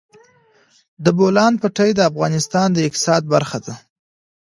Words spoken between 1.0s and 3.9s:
د بولان پټي د افغانستان د اقتصاد برخه ده.